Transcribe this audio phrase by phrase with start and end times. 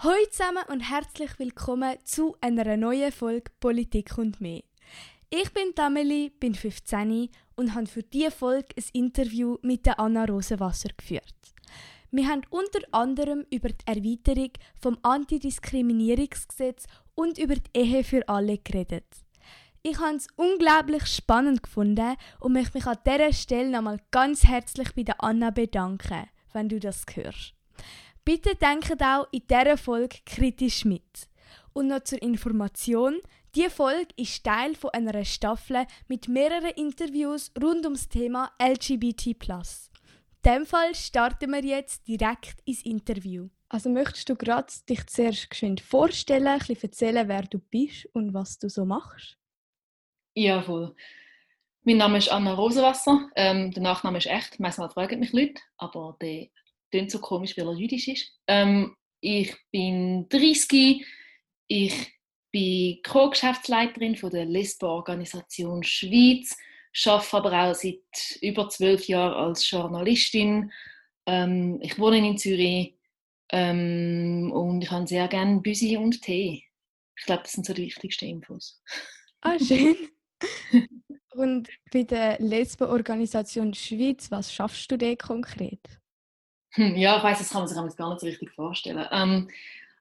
[0.00, 4.62] Hallo zusammen und herzlich willkommen zu einer neuen Folge Politik und mehr.
[5.28, 10.24] Ich bin Tameli, bin 15 und habe für diese Folge ein Interview mit der Anna
[10.24, 11.34] Rosenwasser geführt.
[12.12, 16.84] Wir haben unter anderem über die Erweiterung vom Antidiskriminierungsgesetz
[17.16, 19.04] und über die Ehe für alle geredet.
[19.82, 24.94] Ich habe es unglaublich spannend gefunden und möchte mich an dieser Stelle nochmal ganz herzlich
[24.94, 27.54] bei der Anna bedanken, wenn du das hörst.
[28.28, 31.30] Bitte denkt auch in dieser Folge kritisch mit.
[31.72, 33.22] Und noch zur Information,
[33.54, 39.28] diese Folge ist Teil von einer Staffel mit mehreren Interviews rund ums Thema LGBT+.
[39.28, 39.34] In
[40.44, 43.48] diesem Fall starten wir jetzt direkt ins Interview.
[43.70, 48.34] Also möchtest du gerade dich zuerst geschwind vorstellen, ein bisschen erzählen, wer du bist und
[48.34, 49.38] was du so machst?
[50.34, 50.94] Ja, voll.
[51.82, 53.30] Mein Name ist Anna Rosenwasser.
[53.36, 54.60] Ähm, der Nachname ist echt.
[54.60, 56.48] Manchmal fragen mich Leute, aber der
[56.90, 58.32] klingt so komisch, weil er jüdisch ist.
[58.46, 61.04] Ähm, ich bin 30,
[61.66, 62.12] ich
[62.50, 66.56] bin Co-Geschäftsleiterin der Lesbo-Organisation Schweiz,
[67.06, 70.72] arbeite aber auch seit über zwölf Jahren als Journalistin.
[71.26, 72.96] Ähm, ich wohne in Zürich
[73.50, 76.64] ähm, und ich habe sehr gerne Büsi und Tee.
[77.18, 78.80] Ich glaube, das sind so die wichtigsten Infos.
[79.40, 79.96] Ah, schön.
[81.30, 85.80] und bei der Lesbo-Organisation Schweiz, was schaffst du da konkret?
[86.72, 89.06] Hm, ja, ich weiß, das kann man sich gar nicht so richtig vorstellen.
[89.10, 89.50] Ähm,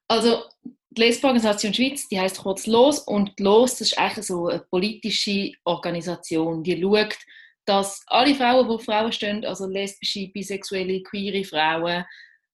[0.08, 0.44] also
[0.90, 5.52] die Lesbenorganisation Schweiz, die heißt kurz LOS und LOS das ist eigentlich so eine politische
[5.66, 7.18] Organisation, die schaut,
[7.66, 12.06] dass alle Frauen, die Frauen stehen, also lesbische, bisexuelle, queere Frauen,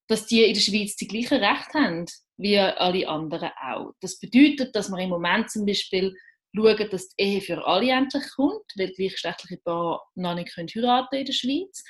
[0.07, 2.05] dass die in der Schweiz die gleichen Rechte haben
[2.37, 3.93] wie alle anderen auch.
[4.01, 6.15] Das bedeutet, dass wir im Moment zum Beispiel
[6.55, 11.25] schauen, dass die Ehe für alle endlich kommt, weil gleichgeschlechtliche Paare noch nicht heiraten in
[11.25, 11.83] der Schweiz.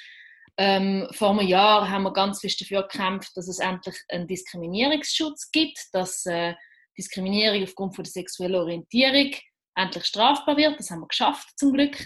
[0.57, 5.51] Ähm, vor einem Jahr haben wir ganz fest dafür gekämpft, dass es endlich einen Diskriminierungsschutz
[5.51, 6.53] gibt, dass äh,
[6.97, 9.31] Diskriminierung aufgrund von der sexuellen Orientierung
[9.75, 10.79] endlich strafbar wird.
[10.79, 11.97] Das haben wir geschafft zum Glück.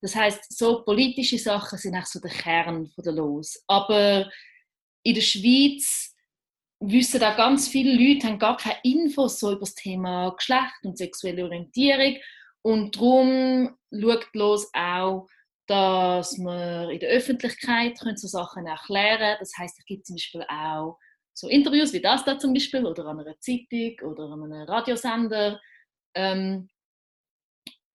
[0.00, 3.62] Das heißt, so politische Sachen sind auch so der Kern von der Los.
[3.66, 4.30] Aber
[5.02, 6.14] in der Schweiz
[6.80, 10.96] wissen da ganz viele Leute, haben gar keine Infos so über das Thema Geschlecht und
[10.96, 12.16] sexuelle Orientierung
[12.62, 15.28] und darum schaut Los auch
[15.70, 19.36] dass man in der Öffentlichkeit so Sachen erklären können.
[19.38, 20.98] Das heißt, es gibt zum Beispiel auch
[21.32, 25.60] so Interviews wie das da zum Beispiel oder an einer Zeitung oder an einem Radiosender.
[26.16, 26.68] Ähm,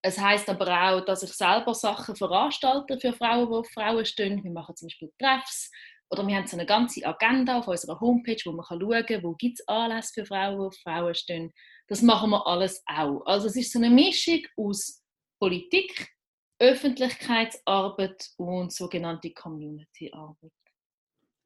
[0.01, 4.41] es heißt aber auch, dass ich selber Sachen veranstalte für Frauen, die Frauen stehen.
[4.41, 5.69] Wir machen zum Beispiel Treffs
[6.09, 9.33] oder wir haben so eine ganze Agenda auf unserer Homepage, wo man schauen kann, wo
[9.33, 11.51] gibt es Anlässe für Frauen, die Frauen stehen.
[11.89, 13.25] Das machen wir alles auch.
[13.25, 15.03] Also es ist so eine Mischung aus
[15.41, 16.14] Politik,
[16.59, 20.51] Öffentlichkeitsarbeit und sogenannte Community-Arbeit.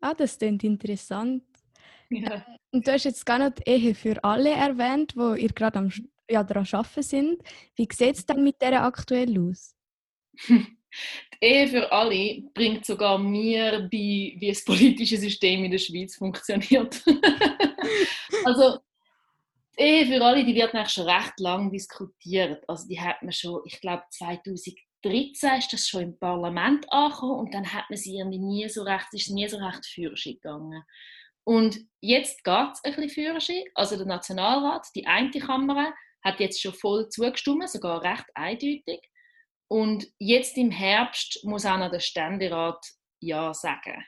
[0.02, 1.44] Ah, das klingt interessant.
[2.10, 2.46] Ja.
[2.72, 5.92] Und du hast jetzt gar nicht Ehe für alle erwähnt, wo ihr gerade am
[6.30, 7.42] ja, daran arbeiten sind.
[7.76, 9.76] Wie sieht es dann mit der aktuell aus?
[10.48, 16.16] Die Ehe für alle bringt sogar mir bei, wie das politische System in der Schweiz
[16.16, 17.02] funktioniert.
[18.44, 18.80] also
[19.78, 22.68] die Ehe für alle, die wird eigentlich schon recht lang diskutiert.
[22.68, 27.40] Also die hat man schon, ich glaube 2000 2013 ist das schon im Parlament angekommen
[27.40, 30.84] und dann hat man sie irgendwie nie so recht, ist nie so recht gegangen.
[31.44, 33.64] Und jetzt geht es ein bisschen Führerschein.
[33.74, 35.94] Also der Nationalrat, die eine Kammer,
[36.24, 39.02] hat jetzt schon voll zugestimmt, sogar recht eindeutig.
[39.68, 42.86] Und jetzt im Herbst muss auch noch der Ständerat
[43.20, 44.06] Ja sagen.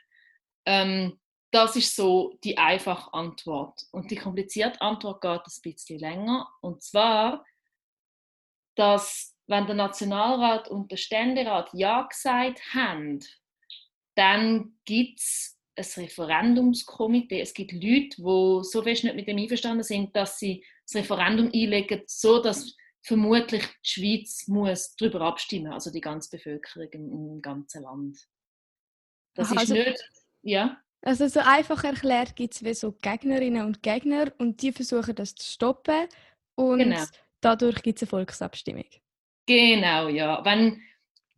[0.66, 1.20] Ähm,
[1.52, 3.82] das ist so die einfache Antwort.
[3.92, 6.48] Und die komplizierte Antwort geht ein bisschen länger.
[6.60, 7.44] Und zwar,
[8.74, 13.20] dass wenn der Nationalrat und der Ständerat Ja gesagt haben,
[14.14, 17.40] dann gibt es ein Referendumskomitee.
[17.40, 21.50] Es gibt Leute, die so fest nicht mit dem einverstanden sind, dass sie das Referendum
[21.52, 27.82] einlegen, so dass vermutlich die Schweiz muss darüber abstimmen, also die ganze Bevölkerung im, ganzen
[27.82, 28.18] Land.
[29.34, 30.10] Das Aha, ist also, nicht,
[30.42, 30.80] ja.
[31.00, 35.34] Also so einfach erklärt gibt es wie so Gegnerinnen und Gegner und die versuchen das
[35.34, 36.06] zu stoppen
[36.54, 37.04] und genau.
[37.40, 38.84] dadurch gibt es eine Volksabstimmung.
[39.46, 40.44] Genau, ja.
[40.44, 40.80] Wenn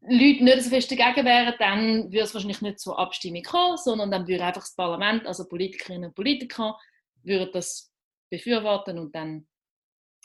[0.03, 4.11] Leute nicht so fest dagegen wären, dann würde es wahrscheinlich nicht zur Abstimmung kommen, sondern
[4.11, 6.79] dann würde einfach das Parlament, also Politikerinnen und Politiker,
[7.23, 7.91] würden das
[8.31, 9.47] befürworten und dann,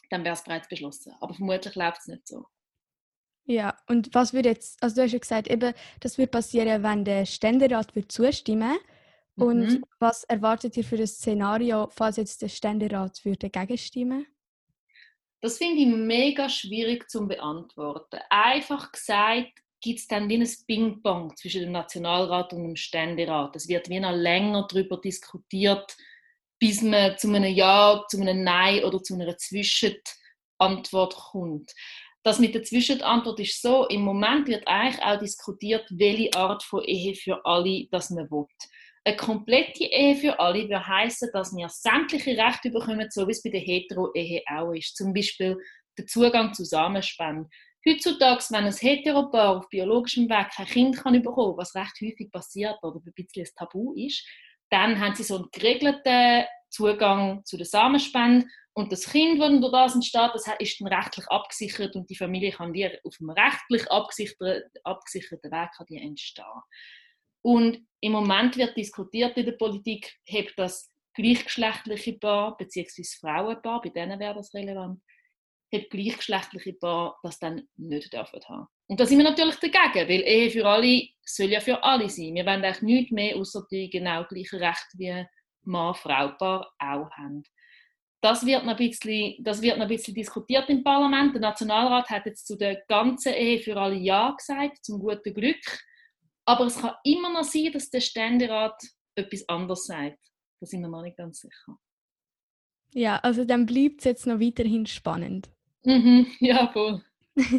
[0.09, 1.13] dann wäre es bereits beschlossen.
[1.21, 2.45] Aber vermutlich läuft es nicht so.
[3.45, 7.03] Ja, und was würde jetzt, also du hast ja gesagt, eben, das würde passieren, wenn
[7.03, 8.77] der Ständerat wird zustimmen
[9.35, 9.85] und mhm.
[9.99, 14.27] was erwartet ihr für das Szenario, falls jetzt der Ständerat würde dagegen stimmen?
[15.41, 18.19] Das finde ich mega schwierig zu beantworten.
[18.29, 23.55] Einfach gesagt, gibt es dann wie ein Ping-Pong zwischen dem Nationalrat und dem Ständerat.
[23.55, 25.95] Es wird wie noch länger darüber diskutiert,
[26.59, 31.73] bis man zu einem Ja, zu einem Nein oder zu einer Zwischenantwort kommt.
[32.23, 36.83] Das mit der Zwischenantwort ist so, im Moment wird eigentlich auch diskutiert, welche Art von
[36.83, 38.45] Ehe für alle das man will.
[39.09, 43.41] Eine komplette Ehe für alle würde heißen, dass wir sämtliche Rechte bekommen, so wie es
[43.41, 44.95] bei der Hetero-Ehe auch ist.
[44.95, 45.57] Zum Beispiel
[45.97, 47.49] der Zugang zu Samenspenden.
[47.87, 52.77] Heutzutage, wenn ein Heteropaar auf biologischem Weg kein Kind kann bekommen was recht häufig passiert
[52.83, 54.23] oder ein bisschen ein Tabu ist,
[54.69, 59.71] dann haben sie so einen geregelten Zugang zu der Samenspende und das Kind, das durch
[59.71, 62.73] das entsteht, das ist dann rechtlich abgesichert und die Familie kann
[63.03, 66.45] auf einem rechtlich abgesicherten, Weg entstehen.
[67.41, 73.03] Und im Moment wird diskutiert in der Politik, hebt das gleichgeschlechtliche Paar bzw.
[73.19, 75.01] Frauenpaar, bei denen wäre das relevant,
[75.73, 78.67] hat gleichgeschlechtliche Paar das dann nicht dürfen haben.
[78.87, 82.33] Und da sind wir natürlich dagegen, weil Ehe für alle soll ja für alle sein.
[82.35, 85.25] Wir wollen eigentlich nichts mehr, außer die genau gleichen Rechte wie
[85.63, 87.43] Mann-Frau-Paar auch haben.
[88.21, 91.33] Das wird, noch ein bisschen, das wird noch ein bisschen diskutiert im Parlament.
[91.33, 95.61] Der Nationalrat hat jetzt zu der ganzen Ehe für alle Ja gesagt, zum guten Glück.
[96.49, 98.81] Aber es kann immer noch sein, dass der Ständerat
[99.13, 100.17] etwas anderes sagt.
[100.59, 101.77] Da sind wir noch nicht ganz sicher.
[102.95, 105.51] Ja, also dann bleibt es jetzt noch weiterhin spannend.
[105.83, 107.03] Mhm, ja, voll.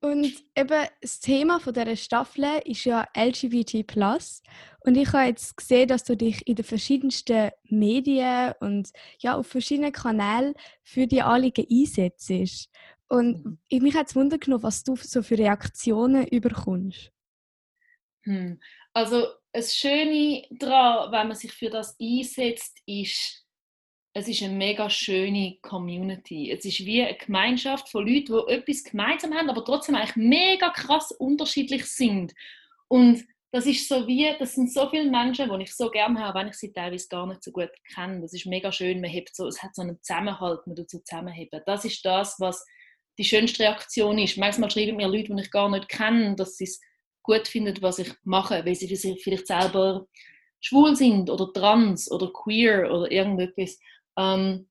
[0.00, 3.84] Und eben das Thema von dieser Staffel ist ja LGBT+.
[4.84, 9.48] Und ich habe jetzt gesehen, dass du dich in den verschiedensten Medien und ja, auf
[9.48, 10.54] verschiedenen Kanälen
[10.84, 12.70] für die Anliegen einsetzt.
[13.08, 13.82] Und mhm.
[13.82, 17.10] mich hat es Wunder genommen, was du so für Reaktionen überkommst.
[18.26, 18.60] Hm.
[18.92, 23.44] Also das Schöne daran, wenn man sich für das einsetzt, ist,
[24.12, 26.50] es ist eine mega schöne Community.
[26.50, 30.70] Es ist wie eine Gemeinschaft von Leuten, die etwas gemeinsam haben, aber trotzdem eigentlich mega
[30.70, 32.34] krass unterschiedlich sind.
[32.88, 36.38] Und das ist so wie, das sind so viele Menschen, die ich so gerne habe,
[36.38, 38.20] wenn ich sie teilweise gar nicht so gut kenne.
[38.20, 39.00] Das ist mega schön.
[39.00, 41.62] Man hebt so, es hat so einen Zusammenhalt, man tut so zusammenheben.
[41.64, 42.66] Das ist das, was
[43.18, 44.36] die schönste Reaktion ist.
[44.36, 46.80] Manchmal schreiben mir Leute, die ich gar nicht kenne, dass sie es
[47.26, 50.06] gut finden, was ich mache, weil sie vielleicht selber
[50.60, 53.78] schwul sind oder trans oder queer oder irgendetwas.
[54.16, 54.68] Ähm,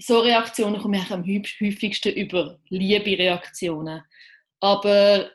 [0.00, 4.02] so Reaktionen komme ich am häufigsten über Liebe-Reaktionen.
[4.60, 5.30] Aber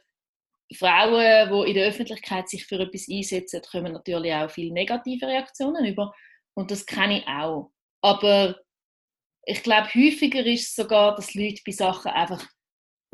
[0.74, 5.86] Frauen, die in der Öffentlichkeit sich für etwas einsetzen, kommen natürlich auch viele negative Reaktionen
[5.86, 6.14] über.
[6.54, 7.72] Und das kenne ich auch.
[8.02, 8.60] Aber
[9.46, 12.46] ich glaube, häufiger ist es sogar, dass Leute bei Sachen einfach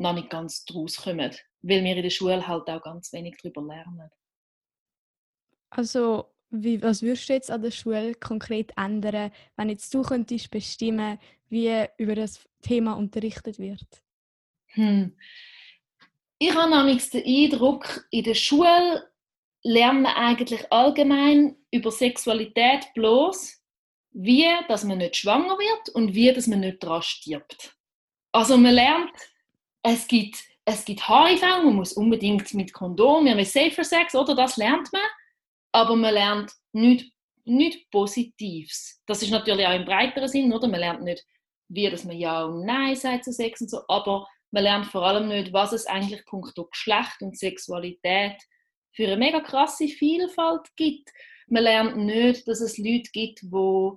[0.00, 1.30] noch nicht ganz draus kommen,
[1.62, 4.10] weil wir in der Schule halt auch ganz wenig darüber lernen.
[5.70, 10.50] Also wie, was würdest du jetzt an der Schule konkret ändern, wenn jetzt du könntest
[10.50, 11.18] bestimmen,
[11.48, 13.86] wie über das Thema unterrichtet wird?
[14.72, 15.16] Hm.
[16.38, 19.08] Ich habe nämlich den Eindruck, in der Schule
[19.62, 23.62] lernt man eigentlich allgemein über Sexualität bloß,
[24.12, 27.76] wie dass man nicht schwanger wird und wie dass man nicht daran stirbt.
[28.32, 29.12] Also man lernt,
[29.82, 34.34] es gibt, es gibt HIV, man muss unbedingt mit Kondom, wir haben Safer Sex, oder
[34.34, 35.02] das lernt man
[35.72, 37.10] aber man lernt nichts,
[37.44, 39.00] nichts Positives.
[39.06, 40.68] Das ist natürlich auch im breiteren Sinn, oder?
[40.68, 41.24] Man lernt nicht,
[41.68, 45.06] wie dass man Ja und Nein sagt zu Sex und so, aber man lernt vor
[45.06, 48.36] allem nicht, was es eigentlich punkto Geschlecht und Sexualität
[48.92, 51.10] für eine mega krasse Vielfalt gibt.
[51.46, 53.90] Man lernt nicht, dass es Leute gibt, die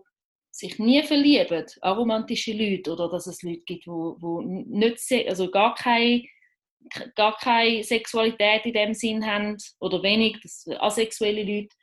[0.54, 5.74] sich nie verlieben, aromantische Leute, oder dass es Leute gibt, die, die nicht, also gar
[5.74, 6.24] keine
[7.16, 11.76] gar keine Sexualität in dem Sinn haben oder wenig, das asexuelle Leute.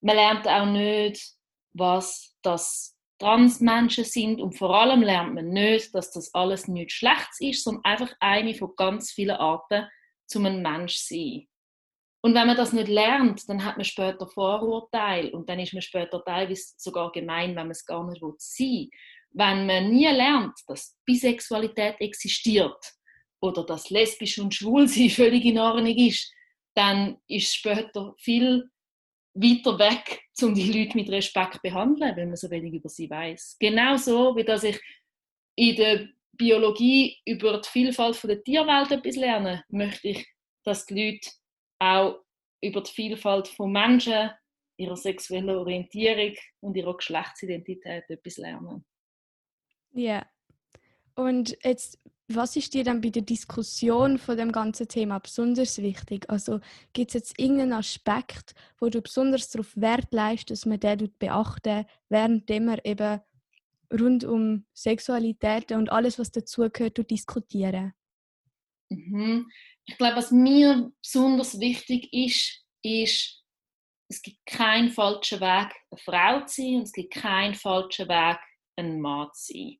[0.00, 1.34] Man lernt auch nicht,
[1.74, 7.40] was das Transmenschen sind und vor allem lernt man nicht, dass das alles nichts Schlechtes
[7.40, 9.86] ist, sondern einfach eine von ganz vielen Arten,
[10.26, 11.48] zum ein Mensch zu sein.
[12.26, 15.80] Und wenn man das nicht lernt, dann hat man später Vorurteile und dann ist man
[15.80, 18.90] später teilweise sogar gemein, wenn man es gar nicht sein will.
[19.30, 22.96] Wenn man nie lernt, dass Bisexualität existiert,
[23.40, 26.34] oder dass lesbisch und schwul sein völlig in Ordnung ist,
[26.74, 28.70] dann ist es später viel
[29.34, 33.08] weiter weg, um die Leute mit Respekt zu behandeln, wenn man so wenig über sie
[33.08, 33.54] weiß.
[33.60, 34.80] Genauso wie dass ich
[35.54, 40.26] in der Biologie über die Vielfalt der Tierwelt etwas lerne, möchte ich,
[40.64, 41.30] dass die Leute
[41.78, 42.22] auch
[42.62, 44.30] über die Vielfalt von Menschen,
[44.78, 48.84] ihrer sexuellen Orientierung und ihrer Geschlechtsidentität etwas lernen.
[49.92, 50.26] Ja.
[51.14, 56.28] Und jetzt was ist dir dann bei der Diskussion von dem ganzen Thema besonders wichtig?
[56.28, 56.60] Also
[56.92, 61.86] gibt es jetzt irgendeinen Aspekt, wo du besonders darauf Wert leist, dass man den beachten,
[62.08, 63.20] während wir eben
[63.92, 67.92] rund um Sexualität und alles, was dazugehört, diskutieren?
[68.88, 69.48] Mhm.
[69.86, 73.42] Ich glaube, was mir besonders wichtig ist, ist,
[74.08, 78.38] es gibt keinen falschen Weg, eine Frau zu sein und es gibt keinen falschen Weg,
[78.76, 79.78] ein Mann zu sein.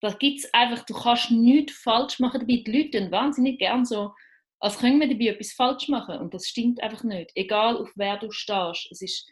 [0.00, 2.62] Da gibt es einfach, du kannst nichts falsch machen dabei.
[2.64, 4.12] Die Leute tun wahnsinnig gern so,
[4.60, 7.30] als können wir dabei etwas falsch machen und das stimmt einfach nicht.
[7.34, 9.28] Egal auf wer du stehst, es ist,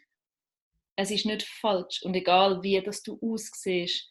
[0.95, 4.09] es ist nicht falsch und egal wie das du aussiehst,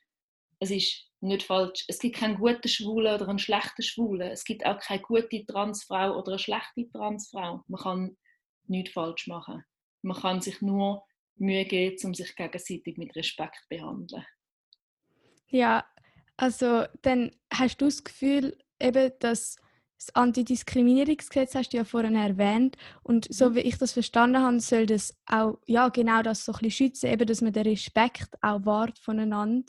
[0.61, 1.85] es ist nicht falsch.
[1.89, 4.31] Es gibt keinen guten Schwulen oder einen schlechten Schwulen.
[4.31, 7.63] Es gibt auch keine gute Transfrau oder eine schlechte Transfrau.
[7.67, 8.17] Man kann
[8.67, 9.65] nichts falsch machen.
[10.03, 11.05] Man kann sich nur
[11.37, 14.25] Mühe geben, um sich gegenseitig mit Respekt zu behandeln.
[15.49, 15.85] Ja,
[16.37, 19.57] also dann hast du das Gefühl, eben, dass
[19.99, 23.55] das Antidiskriminierungsgesetz hast du ja vorhin erwähnt und so mhm.
[23.55, 27.11] wie ich das verstanden habe, soll das auch ja genau das so ein bisschen schützen,
[27.11, 29.65] eben, dass man den Respekt auch wahrt voneinander.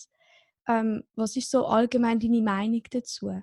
[0.67, 3.41] Ähm, was ist so allgemein deine Meinung dazu?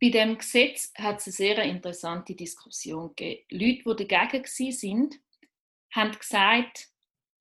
[0.00, 3.44] Bei dem Gesetz hat es eine sehr interessante Diskussion gegeben.
[3.50, 5.10] Leute, die dagegen waren,
[5.92, 6.88] haben gesagt,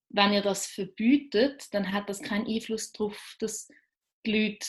[0.10, 3.70] wenn ihr das verbietet, dann hat das keinen Einfluss darauf, dass
[4.26, 4.68] die Leute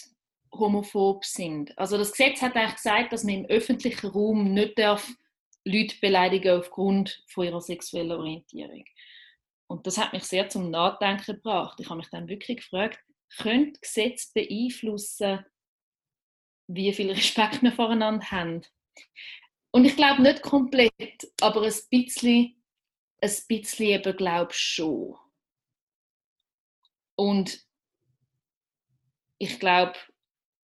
[0.52, 1.76] homophob sind.
[1.78, 5.11] Also das Gesetz hat eigentlich gesagt, dass man im öffentlichen Raum nicht darf
[5.64, 8.85] Leute beleidigen aufgrund von ihrer sexuellen Orientierung.
[9.71, 11.79] Und das hat mich sehr zum Nachdenken gebracht.
[11.79, 12.99] Ich habe mich dann wirklich gefragt,
[13.39, 15.47] könnte Gesetz beeinflussen,
[16.67, 18.62] wie viel Respekt wir voreinander haben.
[19.71, 22.61] Und ich glaube nicht komplett, aber ein bisschen,
[23.21, 25.17] ein bisschen eben glaube schon.
[27.15, 27.65] Und
[29.39, 29.97] ich glaube,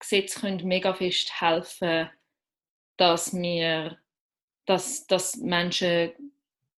[0.01, 2.11] Gesetze können mega fest helfen,
[2.97, 4.01] dass wir,
[4.65, 6.35] dass, dass Menschen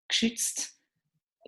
[0.08, 0.77] geschützt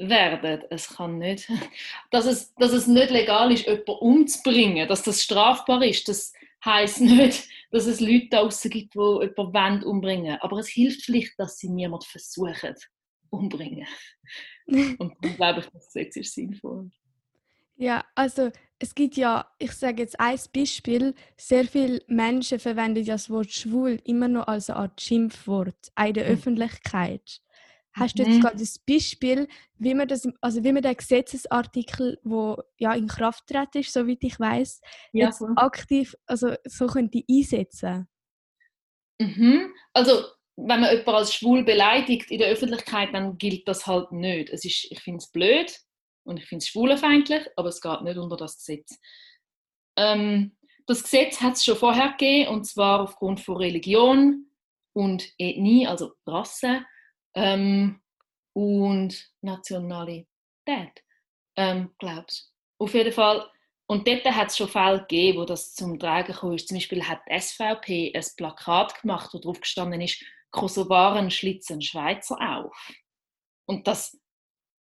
[0.08, 0.64] werden.
[0.70, 1.48] Es kann nicht,
[2.10, 6.08] dass es, dass es nicht legal ist, jemanden umzubringen, dass das strafbar ist.
[6.08, 6.32] Das
[6.64, 11.58] heißt nicht, dass es Leute draußen gibt, die jemanden umbringen Aber es hilft vielleicht, dass
[11.58, 12.74] sie niemand versuchen
[13.30, 13.86] umbringen.
[14.98, 16.90] Und dann glaube ich, das Gesetz ist sinnvoll.
[17.76, 23.30] Ja, also es gibt ja, ich sage jetzt ein Beispiel, sehr viele Menschen verwenden das
[23.30, 26.32] Wort schwul immer noch als eine Art Schimpfwort in der mhm.
[26.32, 27.40] Öffentlichkeit.
[27.92, 28.40] Hast du jetzt mhm.
[28.40, 33.46] gerade ein Beispiel, wie man das, also wie man den Gesetzesartikel, wo ja in Kraft
[33.48, 34.80] tritt ist, soweit ich weiß,
[35.12, 35.52] ja, jetzt cool.
[35.56, 38.08] aktiv, also so könnte einsetzen?
[39.18, 39.74] Mhm.
[39.92, 40.24] Also
[40.56, 44.50] wenn man jemanden als schwul beleidigt in der Öffentlichkeit, dann gilt das halt nicht.
[44.50, 45.76] Es ist, ich finde es blöd
[46.24, 48.98] und ich finde es schwulenfeindlich, aber es geht nicht unter das Gesetz.
[49.96, 50.56] Ähm,
[50.86, 54.46] das Gesetz hat es schon vorher gegeben, und zwar aufgrund von Religion
[54.92, 56.84] und Ethnie, also Rasse
[57.34, 58.00] ähm,
[58.52, 60.26] und Nationalität,
[61.56, 63.48] ähm, glaubst Auf jeden Fall.
[63.86, 66.56] Und dort hat es schon Fälle gegeben, wo das zum Tragen kam.
[66.58, 72.36] Zum Beispiel hat die SVP ein Plakat gemacht, wo drauf gestanden ist, Kosovaren schlitzen Schweizer
[72.40, 72.92] auf.
[73.66, 74.18] Und das,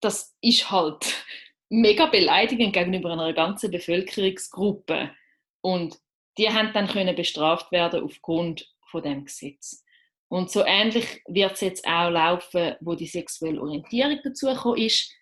[0.01, 1.25] das ist halt
[1.69, 5.11] mega beleidigend gegenüber einer ganzen Bevölkerungsgruppe.
[5.61, 5.99] Und
[6.37, 9.83] die haben dann können bestraft werden aufgrund von dem Gesetz.
[10.29, 15.13] Und so ähnlich wird es jetzt auch laufen, wo die sexuelle Orientierung dazu ist.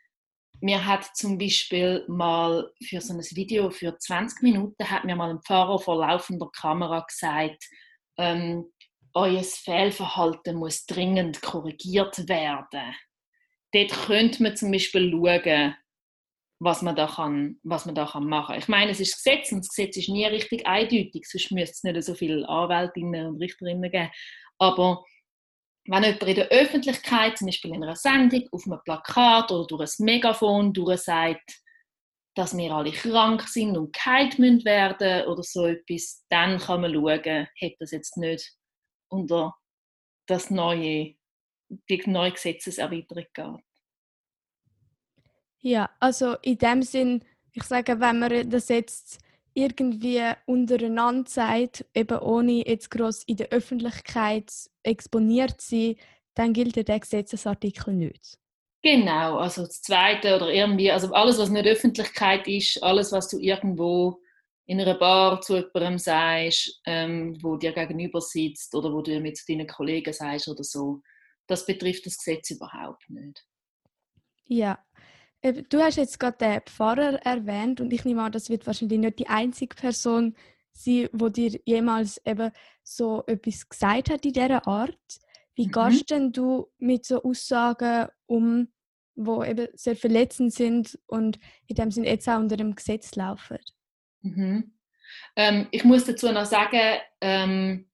[0.62, 5.30] Mir hat zum Beispiel mal für so ein Video für 20 Minuten hat mir mal
[5.30, 7.66] ein Pfarrer vor laufender Kamera gesagt,
[8.18, 8.66] ähm,
[9.14, 12.96] euer Fehlverhalten muss dringend korrigiert werden.
[13.74, 15.76] Dort könnte man zum Beispiel schauen,
[16.60, 18.60] was man da, kann, was man da kann machen kann.
[18.60, 21.84] Ich meine, es ist Gesetz und das Gesetz ist nie richtig eindeutig, sonst müsste es
[21.84, 24.12] nicht so viele Anwältinnen und Richterinnen geben.
[24.58, 25.04] Aber
[25.88, 29.82] wenn jemand in der Öffentlichkeit, zum Beispiel in einer Sendung, auf einem Plakat oder durch
[30.00, 31.62] ein Megafon sagt,
[32.36, 36.94] dass wir alle krank sind und geheilt müssen werden oder so etwas, dann kann man
[36.94, 38.54] schauen, hat das jetzt nicht
[39.10, 39.56] unter
[40.28, 41.16] das neue,
[41.70, 43.65] die neue Gesetzeserweiterung geht.
[45.66, 49.18] Ja, also in dem Sinn, ich sage, wenn man das jetzt
[49.56, 54.52] irgendwie untereinander sagt, eben ohne jetzt groß in der Öffentlichkeit
[54.84, 55.96] exponiert zu sein,
[56.36, 58.38] dann gilt der Gesetzesartikel nicht.
[58.84, 63.40] Genau, also das Zweite oder irgendwie, also alles, was nicht Öffentlichkeit ist, alles, was du
[63.40, 64.22] irgendwo
[64.68, 69.40] in einer Bar zu jemandem sagst, ähm, wo dir gegenüber sitzt oder wo du mit
[69.50, 71.02] deinen Kollegen sagst oder so,
[71.48, 73.44] das betrifft das Gesetz überhaupt nicht.
[74.48, 74.85] Ja,
[75.52, 79.20] Du hast jetzt gerade den Pfarrer erwähnt und ich nehme an, das wird wahrscheinlich nicht
[79.20, 80.36] die einzige Person
[80.72, 82.52] sein, die dir jemals eben
[82.84, 84.98] so etwas gesagt hat in dieser Art.
[85.54, 85.72] Wie mhm.
[85.72, 88.70] gehst denn du mit so Aussagen um,
[89.16, 93.60] wo eben sehr verletzend sind und in dem Sinne jetzt auch unter dem Gesetz laufen?
[94.22, 94.74] Mhm.
[95.36, 97.90] Ähm, ich muss dazu noch sagen, ähm,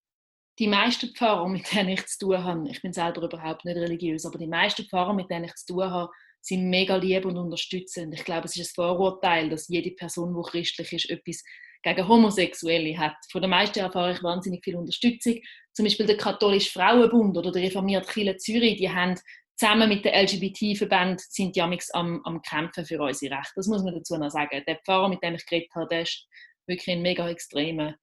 [0.58, 4.26] die meisten Pfarrer, mit denen ich zu tun habe, ich bin selber überhaupt nicht religiös,
[4.26, 8.14] aber die meisten Pfarrer, mit denen ich zu tun habe, sind mega lieb und unterstützend.
[8.14, 11.44] Ich glaube, es ist ein Vorurteil, dass jede Person, die christlich ist, etwas
[11.84, 13.16] gegen Homosexuelle hat.
[13.32, 15.40] Von den meisten erfahre ich wahnsinnig viel Unterstützung.
[15.74, 19.16] Zum Beispiel der Katholische Frauenbund oder der reformierte Kirche Zürich, die haben
[19.56, 23.54] zusammen mit den LGBT-Verbänden sind die am, am Kämpfen für unsere Rechte.
[23.56, 24.64] Das muss man dazu noch sagen.
[24.68, 26.28] Der Pfarrer, mit dem ich geredet habe, der ist
[26.66, 27.96] wirklich ein mega extremer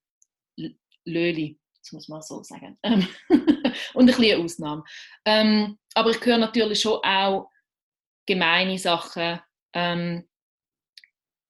[1.05, 2.77] Löli, das muss man so sagen.
[3.93, 4.83] Und ein bisschen Ausnahme.
[5.25, 7.49] Ähm, aber ich höre natürlich schon auch
[8.29, 9.41] gemeine Sachen.
[9.73, 10.29] Ähm,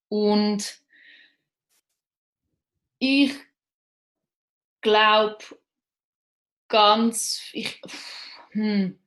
[0.08, 0.82] und
[3.00, 3.34] ich
[4.80, 5.44] glaube
[6.70, 7.82] ganz, ich,
[8.52, 8.98] hm,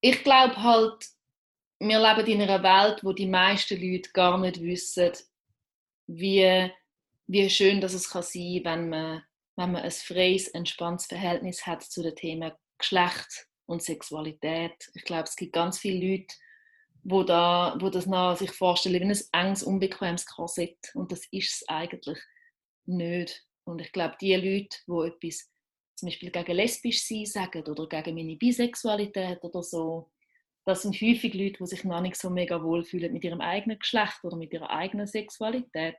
[0.00, 1.06] ich glaube halt,
[1.78, 5.12] wir leben in einer Welt, wo die meisten Leute gar nicht wissen,
[6.08, 6.70] wie,
[7.28, 9.22] wie schön das es kann sein wenn man,
[9.54, 14.90] wenn man ein freies, entspanntes Verhältnis hat zu den Themen Geschlecht und Sexualität.
[14.94, 16.34] Ich glaube, es gibt ganz viele Leute,
[17.04, 20.78] wo, da, wo das nach sich vorstellen wie ein enges, unbequemes Korsett.
[20.94, 22.18] Und das ist es eigentlich
[22.86, 23.44] nicht.
[23.64, 25.50] Und ich glaube, die Leute, die etwas
[25.96, 30.10] zum Beispiel gegen lesbisch sein sagen oder gegen meine Bisexualität oder so,
[30.66, 34.24] das sind häufig Leute, die sich noch nicht so mega wohlfühlen mit ihrem eigenen Geschlecht
[34.24, 35.98] oder mit ihrer eigenen Sexualität.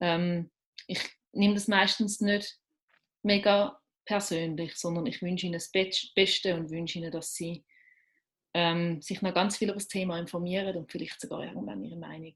[0.00, 0.50] Ähm,
[0.88, 1.00] ich
[1.32, 2.58] nehme das meistens nicht
[3.22, 7.64] mega persönlich, sondern ich wünsche ihnen das Beste und wünsche ihnen, dass sie
[8.54, 12.34] ähm, sich noch ganz viel über das Thema informieren und vielleicht sogar irgendwann ihre Meinung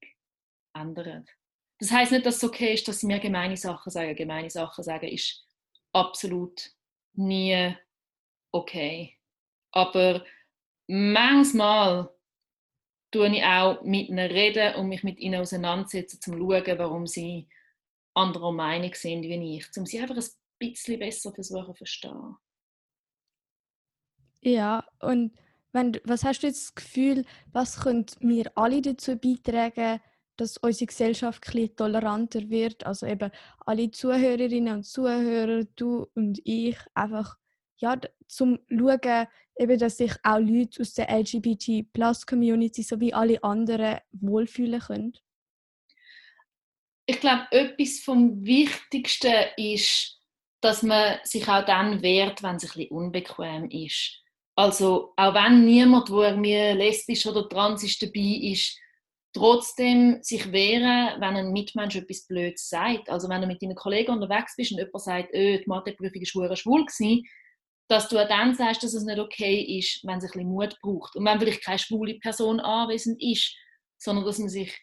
[0.74, 1.26] ändern.
[1.78, 4.16] Das heißt nicht, dass es okay ist, dass sie mir gemeine Sachen sagen.
[4.16, 5.46] Gemeine Sachen sagen ist
[5.92, 6.70] absolut
[7.14, 7.74] nie
[8.50, 9.16] okay.
[9.70, 10.24] Aber
[10.88, 12.10] manchmal
[13.12, 17.06] tue ich auch mit ihnen reden und mich mit ihnen auseinandersetzen, um zu schauen, warum
[17.06, 17.48] sie
[18.14, 20.24] anderer Meinung sind wie ich, um sie einfach ein
[20.58, 22.36] bisschen besser versuchen zu verstehen.
[24.40, 25.32] Ja, und
[25.72, 30.00] wenn, was hast du jetzt das Gefühl, was können wir alle dazu beitragen,
[30.36, 32.86] dass unsere Gesellschaft ein toleranter wird?
[32.86, 33.30] Also eben
[33.66, 37.36] alle Zuhörerinnen und Zuhörer, du und ich, einfach
[37.78, 39.26] ja, zum schauen,
[39.56, 45.12] eben, dass sich auch Leute aus der LGBT-Plus-Community sowie alle anderen wohlfühlen können?
[47.06, 50.20] Ich glaube, etwas vom Wichtigsten ist,
[50.60, 54.22] dass man sich auch dann wehrt, wenn es ein bisschen unbequem ist.
[54.58, 58.76] Also auch wenn niemand, wo mir lesbisch oder trans ist, dabei ist,
[59.32, 63.08] trotzdem sich wehren, wenn ein Mitmensch etwas Blödes sagt.
[63.08, 66.56] Also wenn du mit deinen Kollegen unterwegs bist und jemand sagt, öh, die Matheprüfung war
[66.56, 66.84] schwul
[67.86, 71.14] dass du dann sagst, dass es nicht okay ist, wenn es ein bisschen Mut braucht.
[71.14, 73.56] Und wenn vielleicht keine schwule Person anwesend ist,
[73.96, 74.76] sondern dass man sich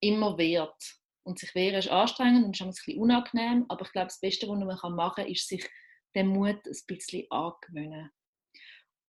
[0.00, 1.00] immer wehrt.
[1.24, 4.46] Und sich wehren ist anstrengend und ist ein bisschen unangenehm, aber ich glaube, das Beste,
[4.46, 5.68] was man machen kann, ist sich
[6.14, 8.12] den Mut ein bisschen angewöhnen.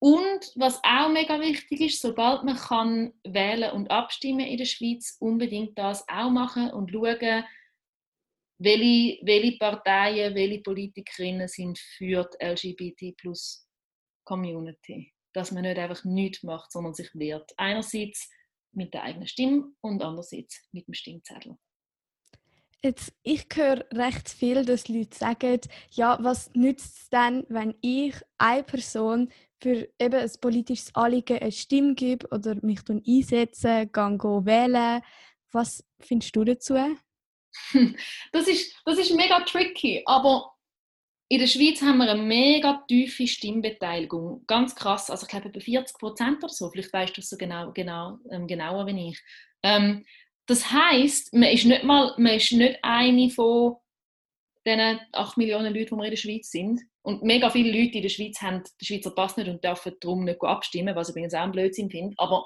[0.04, 5.16] Und was auch mega wichtig ist, sobald man kann wählen und abstimmen in der Schweiz,
[5.22, 7.46] unbedingt das auch machen und schauen,
[8.58, 13.66] welche, welche Parteien, welche Politikerinnen sind für die LGBT plus
[14.26, 15.14] Community.
[15.32, 17.54] Dass man nicht einfach nichts macht, sondern sich wehrt.
[17.56, 18.30] Einerseits
[18.74, 21.58] mit der eigenen Stimme und andererseits mit dem Stimmzettel.
[22.84, 25.62] Jetzt, ich höre recht viel, dass Leute sagen,
[25.92, 29.32] ja, was nützt es denn, wenn ich eine Person
[29.64, 35.02] für eben ein politisches Anliegen eine Stimme gebe oder mich einsetze, gehe wählen.
[35.52, 36.76] Was findest du dazu?
[38.32, 40.54] Das ist, das ist mega tricky, aber
[41.30, 44.44] in der Schweiz haben wir eine mega tiefe Stimmbeteiligung.
[44.48, 46.70] Ganz krass, also ich glaube etwa 40 Prozent oder so.
[46.70, 49.22] Vielleicht weißt du es so genau, genau, ähm, genauer wie ich.
[49.64, 50.04] Ähm,
[50.48, 53.78] das heißt, man ist nicht mal, man ist nicht eine von
[54.66, 56.82] den 8 Millionen Leuten, die wir in der Schweiz sind.
[57.02, 60.24] Und mega viele Leute in der Schweiz haben den Schweizer Pass nicht und dürfen darum
[60.24, 62.16] nicht abstimmen, was ich übrigens auch ein Blödsinn finde.
[62.18, 62.46] Aber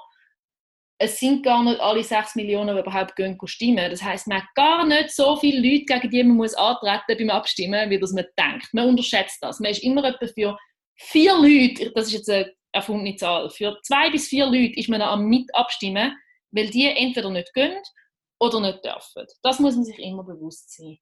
[1.00, 3.90] es sind gar nicht alle 6 Millionen, die überhaupt gehen stimmen.
[3.90, 7.30] Das heißt, man hat gar nicht so viele Leute, gegen die man muss antreten beim
[7.30, 8.68] Abstimmen, wie das man denkt.
[8.72, 9.60] Man unterschätzt das.
[9.60, 10.58] Man ist immer etwa für
[10.96, 15.00] vier Leute, das ist jetzt eine erfundene Zahl, für zwei bis vier Leute ist man
[15.00, 16.16] am mit abstimmen,
[16.50, 17.80] weil die entweder nicht gehen
[18.40, 19.26] oder nicht dürfen.
[19.42, 20.98] Das muss man sich immer bewusst sein.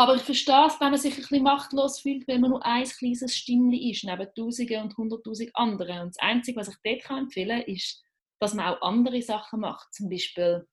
[0.00, 2.84] Aber ich verstehe es, wenn man sich ein bisschen machtlos fühlt, wenn man nur ein
[2.84, 6.02] kleines Stimmchen ist, neben Tausenden und Hunderttausend anderen.
[6.02, 8.00] Und das Einzige, was ich dort empfehlen kann, ist,
[8.38, 9.92] dass man auch andere Sachen macht.
[9.92, 10.68] Zum Beispiel,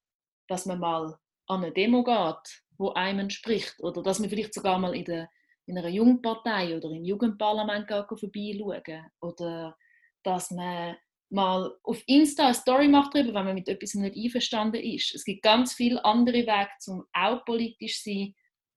[0.48, 3.76] dass man mal an eine Demo geht, wo einem entspricht.
[3.80, 5.28] Oder dass man vielleicht sogar mal in, der,
[5.66, 9.76] in einer Jugendpartei oder im Jugendparlament vorbeischauen Oder
[10.22, 10.98] dass man
[11.32, 15.16] mal auf Insta eine Story macht darüber, wenn man mit etwas nicht einverstanden ist.
[15.16, 18.36] Es gibt ganz viele andere Wege, um auch politisch zu sein,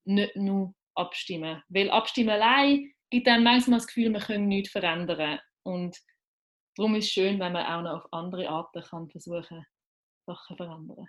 [0.08, 1.62] nicht nur abstimmen.
[1.68, 5.38] Weil abstimmen allein gibt einem manchmal das Gefühl, wir können nichts verändern.
[5.62, 5.96] Und
[6.76, 9.64] darum ist es schön, wenn man auch noch auf andere Arten kann versuchen
[10.26, 11.08] Sachen zu verändern.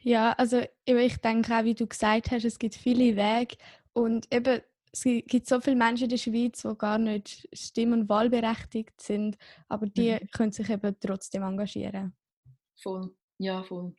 [0.00, 3.56] Ja, also ich denke auch, wie du gesagt hast, es gibt viele Wege
[3.94, 4.60] und eben
[4.92, 9.36] es gibt so viele Menschen in der Schweiz, die gar nicht stimm- und wahlberechtigt sind,
[9.68, 10.28] aber die mhm.
[10.28, 12.14] können sich eben trotzdem engagieren.
[12.80, 13.92] Voll, ja, voll.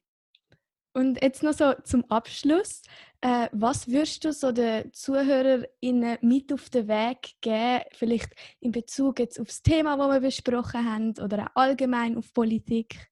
[0.95, 2.81] Und jetzt noch so zum Abschluss.
[3.19, 9.19] Äh, was würdest du so den ZuhörerInnen mit auf den Weg geben, vielleicht in Bezug
[9.19, 13.11] jetzt auf das Thema, das wir besprochen haben, oder auch allgemein auf Politik?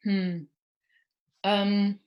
[0.00, 0.50] Hm.
[1.44, 2.00] Ähm,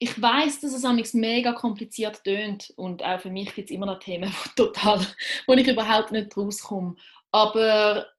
[0.00, 3.86] ich weiß, dass es amigs mega kompliziert tönt und auch für mich gibt es immer
[3.86, 5.06] noch Themen, wo, total,
[5.46, 6.96] wo ich überhaupt nicht rauskomme.
[7.30, 8.11] Aber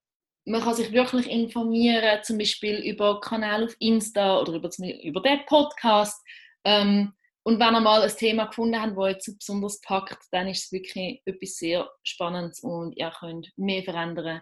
[0.45, 4.69] man kann sich wirklich informieren, zum Beispiel über Kanäle auf Insta oder über,
[5.03, 6.21] über den Podcast.
[6.63, 10.65] Ähm, und wenn ihr mal ein Thema gefunden habt, das euch besonders packt, dann ist
[10.65, 14.41] es wirklich etwas sehr Spannendes und ihr könnt mehr verändern,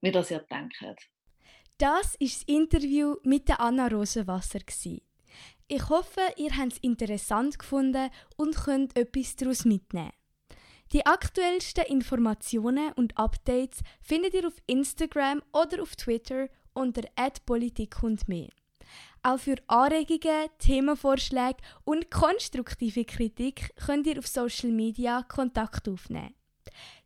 [0.00, 0.76] wie das ihr denkt.
[1.78, 4.60] Das ist das Interview mit der Anna Rosenwasser.
[5.66, 10.12] Ich hoffe, ihr habt es interessant gefunden und könnt etwas daraus mitnehmen.
[10.92, 17.02] Die aktuellsten Informationen und Updates findet ihr auf Instagram oder auf Twitter unter
[17.46, 17.96] @politik
[18.28, 18.50] mehr.
[19.22, 26.34] Auch für Anregungen, Themenvorschläge und konstruktive Kritik könnt ihr auf Social Media Kontakt aufnehmen.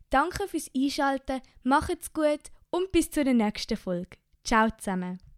[0.09, 4.17] Danke fürs Einschalten, macht's gut und bis zur nächsten Folge.
[4.43, 5.28] Ciao zusammen.